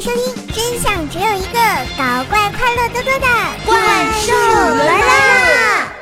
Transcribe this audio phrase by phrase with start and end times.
[0.00, 1.58] 迎收听，真相只有一个，
[1.98, 3.26] 搞怪快乐多多的
[3.66, 3.76] 怪
[4.22, 5.92] 兽来啦！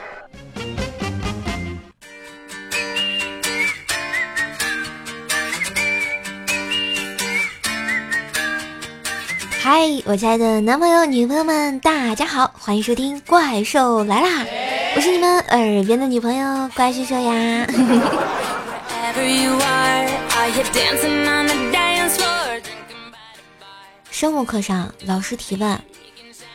[9.61, 14.29] 嗨，我亲爱的男朋友、女朋友们，大家好，欢迎收听《怪兽来啦》，
[14.95, 17.67] 我是你们耳边的女朋友怪兽兽呀。
[24.19, 25.81] 生物课上，老师提问：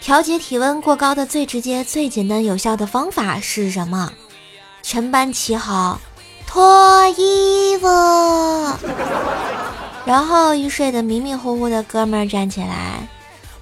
[0.02, 4.12] 调节体温过高的最直接、最简单、有效的方法是什么？
[4.82, 5.98] 全班齐吼：
[6.46, 7.88] 脱衣服。
[10.04, 13.08] 然后一睡得迷迷糊糊的哥们儿站起来，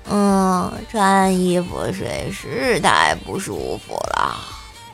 [0.10, 4.36] 嗯，穿衣服睡是太不舒服了，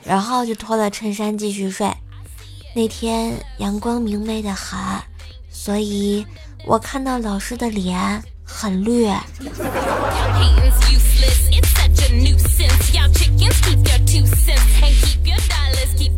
[0.04, 1.90] 然后就脱了衬衫继续睡。
[2.76, 4.78] 那天阳光明媚的很，
[5.50, 6.28] 所以
[6.66, 9.08] 我看到老师的脸很绿。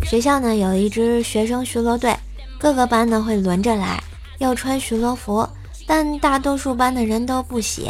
[0.05, 2.15] 学校呢有一支学生巡逻队，
[2.57, 4.01] 各个班呢会轮着来。
[4.37, 5.45] 要穿巡逻服，
[5.85, 7.89] 但大多数班的人都不洗，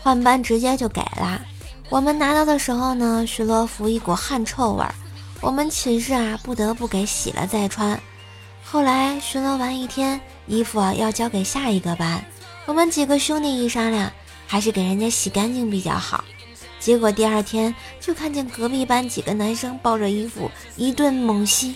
[0.00, 1.40] 换班直接就给了。
[1.88, 4.94] 我们拿到的时候呢，巡逻服一股汗臭味儿，
[5.40, 8.00] 我们寝室啊不得不给洗了再穿。
[8.62, 12.24] 后来巡逻完一天，衣服啊要交给下一个班，
[12.70, 14.12] 我们几个兄弟一商量，
[14.46, 16.22] 还是给人家洗干净比较好。
[16.78, 21.74] 结果第二天就看见隔壁班几个男生抱着衣服一顿猛吸，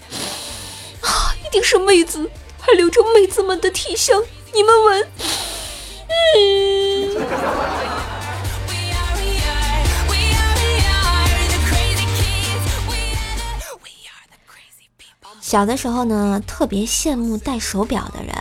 [1.01, 2.31] 啊，一定是妹子。
[2.61, 4.23] 还留着妹子们的体香，
[4.55, 5.09] 你们闻。
[6.37, 7.27] 嗯。
[15.41, 18.33] 小的时候呢，特别羡慕戴手表的人。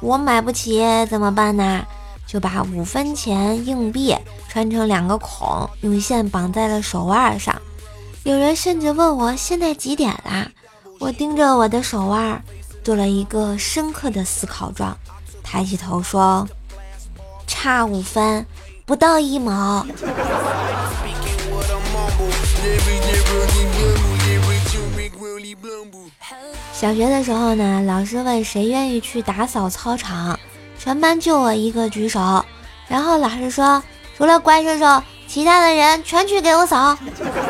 [0.00, 1.84] 我买不起怎么办呢？
[2.26, 4.16] 就把五分钱硬币
[4.48, 7.54] 穿成两个孔，用线绑在了手腕上。
[8.22, 10.46] 有人甚至问我现在几点啦？
[10.98, 12.42] 我盯着我的手腕。
[12.82, 14.96] 做了一个深刻的思考状，
[15.42, 16.48] 抬起头说
[17.46, 18.46] ：“差五分，
[18.86, 19.86] 不到一毛。”
[26.80, 30.40] 小学的时候呢，老师问谁愿意去打扫操场，
[30.78, 32.42] 全班就我一个举手，
[32.88, 33.82] 然后老师说
[34.16, 36.96] ：“除了怪兽兽，其他的人全去给我扫。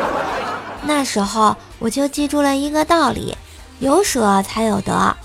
[0.83, 3.37] ”那时候我就记住了一个道理。
[3.79, 5.15] 有舍才有得。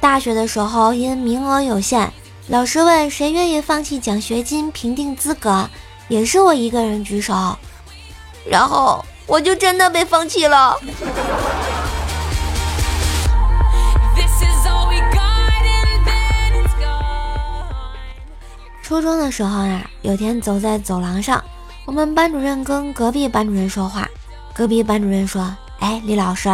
[0.00, 2.10] 大学的时候，因名额有限，
[2.48, 5.68] 老师问谁愿意放弃奖学金评定资格，
[6.08, 7.54] 也是我一个人举手，
[8.46, 10.74] 然后我就真的被放弃了。
[18.92, 21.42] 初中的时候啊，有天走在走廊上，
[21.86, 24.06] 我们班主任跟隔壁班主任说话，
[24.52, 26.50] 隔壁班主任说：“哎，李老师。”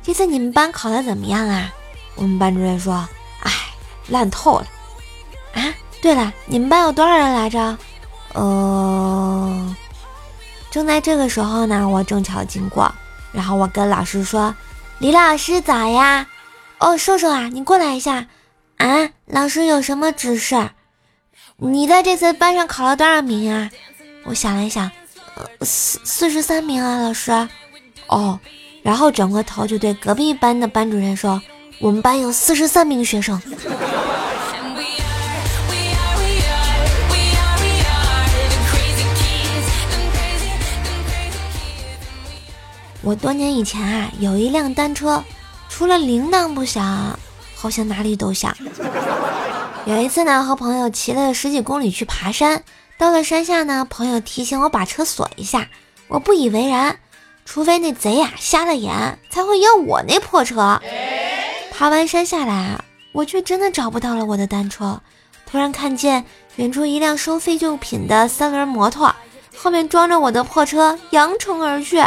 [0.00, 1.68] 这次你们班考的怎么样啊？
[2.14, 2.94] 我们班主任说
[3.42, 3.50] ：“哎，
[4.06, 4.66] 烂透了。”
[5.52, 7.76] 啊，对了，你们班有多少人来着？
[8.34, 9.76] 呃，
[10.70, 12.88] 正在这个时候呢，我正巧经过，
[13.32, 14.54] 然后我跟老师说
[15.00, 16.24] ：“李老师早呀。”
[16.78, 18.28] 哦，瘦瘦啊，你过来一下。
[18.76, 20.70] 啊，老师有什么指示？
[21.62, 23.70] 你在这次班上考了多少名啊？
[24.24, 24.90] 我想了一想，
[25.60, 27.30] 四四十三名啊，老师。
[28.06, 28.40] 哦。
[28.82, 31.38] 然后转过头就对隔壁班的班主任说
[31.78, 33.38] ：“我们班有四十三名学生。”
[43.02, 45.22] 我多年以前啊，有一辆单车，
[45.68, 47.18] 除了铃铛不响，
[47.54, 48.56] 好像哪里都响。
[49.90, 52.62] 有一次呢，和朋友骑了十几公里去爬山，
[52.96, 55.66] 到了山下呢，朋友提醒我把车锁一下，
[56.06, 56.96] 我不以为然。
[57.44, 60.80] 除非那贼呀瞎了眼，才会要我那破车。
[61.72, 65.00] 爬完山下来啊，我却真的找不到了我的单车。
[65.44, 66.24] 突然看见
[66.54, 69.12] 远处一辆收废旧品的三轮摩托，
[69.56, 72.00] 后面装着我的破车，扬长而去。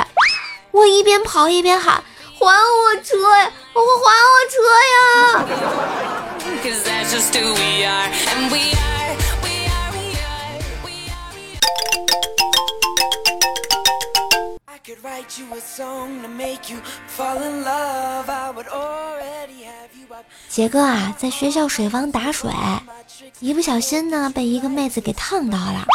[0.71, 2.01] 我一边跑一边喊
[2.39, 3.51] ：“还我车呀！
[3.74, 5.59] 我还我车
[6.00, 6.12] 呀！”
[20.48, 22.50] 杰哥啊，在学校水房打水，
[23.42, 25.86] 一不小心呢，被一个妹子给烫到了。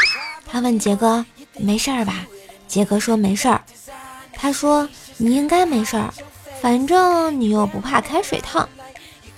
[0.47, 1.25] 他问杰哥
[1.57, 2.27] ：“没事儿吧？”
[2.69, 3.63] 杰哥说：“没事儿。”
[4.37, 4.87] 他说
[5.17, 6.13] ：“你应该没事儿，
[6.61, 8.69] 反正你又不怕开水烫。”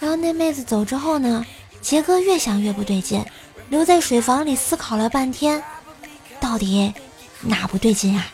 [0.00, 1.44] 然后那妹子走之后呢，
[1.82, 3.22] 杰哥越想越不对劲，
[3.68, 5.62] 留在水房里思考了半天，
[6.40, 6.94] 到底
[7.42, 8.26] 哪不对劲啊？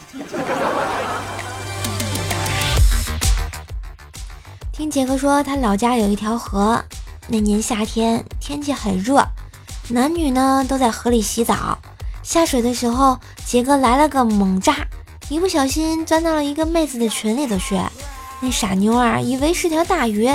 [4.73, 6.85] 听杰哥说，他老家有一条河，
[7.27, 9.27] 那年夏天天气很热，
[9.89, 11.77] 男女呢都在河里洗澡。
[12.23, 14.87] 下水的时候，杰哥来了个猛扎，
[15.29, 17.77] 一不小心钻到了一个妹子的裙里头去。
[18.39, 20.31] 那傻妞儿以为是条大鱼，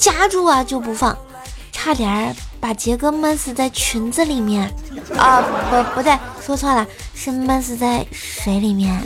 [0.00, 1.14] 夹住啊就不放，
[1.70, 4.62] 差点把杰哥闷死在裙子里面。
[5.14, 8.98] 啊，不，不对，说错了，是闷死在水里面。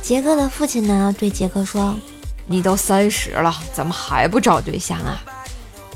[0.00, 1.96] 杰哥的父亲呢，对杰哥说
[2.46, 5.20] ：“你都三十了，怎么还不找对象啊？”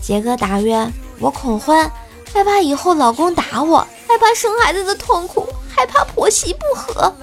[0.02, 0.90] 杰哥答曰
[1.20, 1.88] ：“我恐婚，
[2.34, 3.78] 害怕以后老公打我，
[4.08, 7.14] 害怕生孩子的痛苦，害怕婆媳不和。”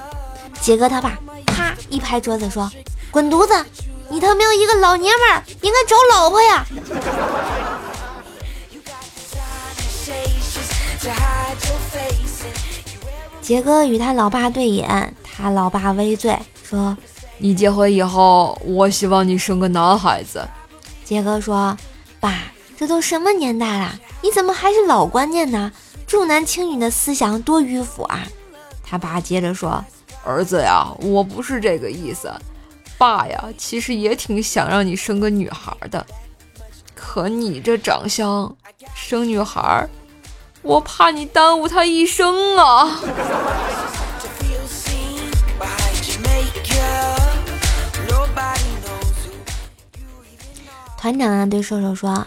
[0.62, 1.18] 杰哥他爸
[1.94, 2.72] 一拍桌子说
[3.12, 3.54] ：“滚犊子！
[4.10, 6.66] 你他喵一个老爷们儿，应该找老婆呀！”
[13.44, 16.36] 杰哥与他老爸对眼，他老爸微醉
[16.68, 16.98] 说
[17.38, 20.44] ：“你结婚以后，我希望你生个男孩子。”
[21.06, 21.78] 杰哥说
[22.19, 25.72] ：“爸，这都什么年代了，你怎么还是老观念呢？
[26.07, 28.24] 重男轻女的思想多迂腐啊！”
[28.84, 29.86] 他爸接着说
[30.24, 32.31] ：“儿子呀，我不是这个意思，
[32.98, 36.06] 爸呀，其实也挺想让你生个女孩的，
[36.96, 38.56] 可你这长相，
[38.96, 39.88] 生女孩。”
[40.64, 43.02] 我怕你耽误他一生啊！
[50.98, 52.25] 团长啊，对瘦瘦说：“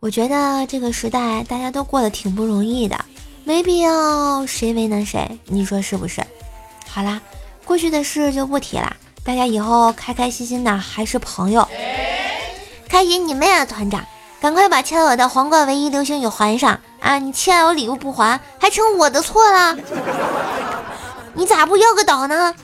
[0.00, 3.04] 我觉得这个时代大家都过得挺不容易的，
[3.44, 6.20] 没必要谁为难谁，你说是不是？”
[6.90, 7.22] 好啦，
[7.66, 11.68] 过去的事就不提了，大家以后开开心心的还是朋友。
[12.88, 14.02] 开心你妹啊，团长！
[14.40, 17.18] 赶快把欠我的皇冠唯一流星雨还上啊！
[17.18, 19.76] 你欠我礼物不还，还成我的错了？
[21.34, 22.54] 你咋不要个岛呢？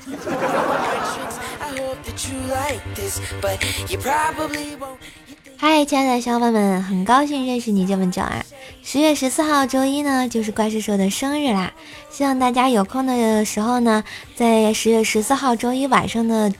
[5.64, 8.44] 嗨，亲爱的小伙伴们，很高兴认识你这么久啊！
[8.82, 11.72] 十月十四号周一呢，就是怪兽兽的生日啦！
[12.10, 14.02] 希望大家有空的时候呢，
[14.34, 16.52] 在十月十四号周一晚上的。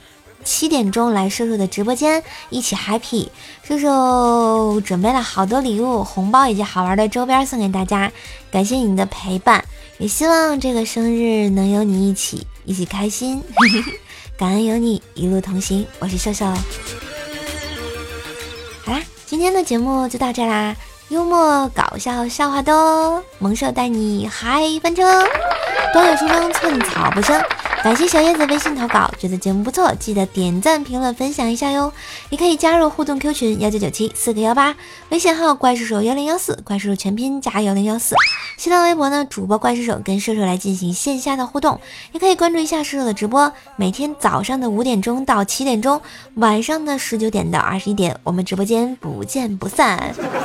[0.45, 3.27] 七点钟来兽兽的直播间一起 happy，
[3.63, 8.11] 瘦瘦准备了好多礼物、红包以及好玩的周边送给大家，
[8.51, 9.63] 感谢你的陪伴，
[9.99, 13.41] 也希望这个生日能有你一起一起开心，
[14.37, 16.45] 感恩有你一路同行，我是瘦瘦。
[19.33, 20.75] 今天的节目就到这啦，
[21.09, 25.23] 幽默搞笑笑话多，萌兽带你嗨翻车，
[25.91, 27.43] 短语书中寸草不生。
[27.83, 31.91] 感谢小叶子微信投稿，觉得节目不错，记得点赞、评论、分享一下哟。
[32.29, 34.73] 也可以加入互动 Q 群幺九九七四个幺八，
[35.09, 38.15] 微信号怪兽手幺零幺四，怪兽手全拼加幺零幺四。
[38.55, 41.77] 新浪微博呢，主播怪兽手跟射手来进行线下的互动，
[42.13, 45.99] 也可以关注一下射手的直播，每天早上的五点钟到七点钟，
[46.35, 49.97] 晚上的十九点到二十一点，我们直播间不见不散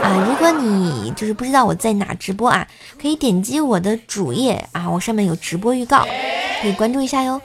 [0.02, 0.26] 啊！
[0.29, 2.67] 如果你就是不知道我在哪直播啊，
[3.00, 6.05] 可以点击我的主页啊，我上面有直播预告。
[6.60, 7.40] 可以关注一下哟，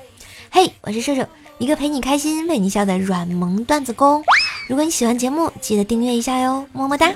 [0.50, 1.24] 嘿，我是射手，
[1.60, 4.24] 一个陪你开心、为你笑的软萌段子工。
[4.68, 7.12] 如果你喜欢节目，记得订阅一下哟，么么哒。